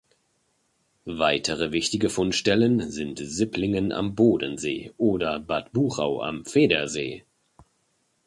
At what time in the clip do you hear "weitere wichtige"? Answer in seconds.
1.05-2.09